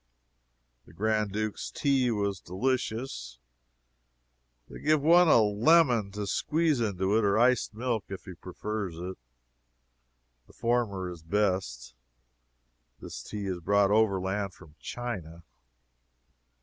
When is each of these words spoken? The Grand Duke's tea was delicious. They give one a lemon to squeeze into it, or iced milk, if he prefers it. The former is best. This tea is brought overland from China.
The 0.87 0.93
Grand 0.93 1.31
Duke's 1.31 1.69
tea 1.69 2.09
was 2.09 2.39
delicious. 2.39 3.37
They 4.67 4.79
give 4.79 4.99
one 4.99 5.27
a 5.27 5.39
lemon 5.43 6.09
to 6.13 6.25
squeeze 6.25 6.79
into 6.81 7.15
it, 7.15 7.23
or 7.23 7.37
iced 7.37 7.75
milk, 7.75 8.05
if 8.09 8.25
he 8.25 8.33
prefers 8.33 8.95
it. 8.97 9.19
The 10.47 10.53
former 10.53 11.07
is 11.11 11.21
best. 11.21 11.93
This 12.99 13.21
tea 13.21 13.45
is 13.45 13.59
brought 13.59 13.91
overland 13.91 14.55
from 14.55 14.73
China. 14.79 15.43